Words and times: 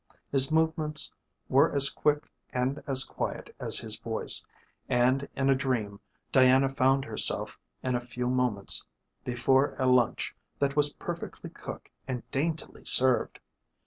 His 0.31 0.51
movements 0.51 1.11
were 1.47 1.71
as 1.71 1.91
quick 1.91 2.27
and 2.51 2.81
as 2.87 3.03
quiet 3.03 3.55
as 3.59 3.77
his 3.77 3.99
voice, 3.99 4.43
and 4.89 5.29
in 5.35 5.47
a 5.47 5.53
dream 5.53 5.99
Diana 6.31 6.69
found 6.69 7.05
herself 7.05 7.59
in 7.83 7.93
a 7.93 8.01
few 8.01 8.27
moments 8.27 8.83
before 9.23 9.75
a 9.77 9.85
lunch 9.85 10.35
that 10.57 10.75
was 10.75 10.93
perfectly 10.93 11.51
cooked 11.51 11.89
and 12.07 12.23
daintily 12.31 12.83
served. 12.83 13.39